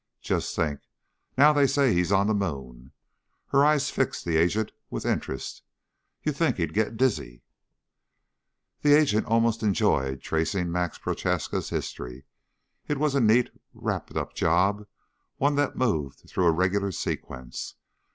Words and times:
"Just 0.23 0.55
think, 0.55 0.79
now 1.37 1.53
they 1.53 1.67
say 1.67 1.93
he's 1.93 2.11
on 2.11 2.25
the 2.25 2.33
moon." 2.33 2.91
Her 3.49 3.63
eyes 3.63 3.91
fixed 3.91 4.25
the 4.25 4.35
agent 4.35 4.71
with 4.89 5.05
interest 5.05 5.61
"You'd 6.23 6.37
think 6.37 6.57
he'd 6.57 6.73
get 6.73 6.97
dizzy." 6.97 7.43
The 8.81 8.95
agent 8.97 9.27
almost 9.27 9.61
enjoyed 9.61 10.21
tracing 10.23 10.71
Max 10.71 10.97
Prochaska's 10.97 11.69
history, 11.69 12.25
it 12.87 12.97
was 12.97 13.13
a 13.13 13.21
neat, 13.21 13.51
wrapped 13.75 14.15
up 14.17 14.33
job, 14.33 14.87
one 15.37 15.53
that 15.57 15.75
moved 15.77 16.27
through 16.27 16.47
a 16.47 16.51
regular 16.51 16.91
sequence. 16.91 17.75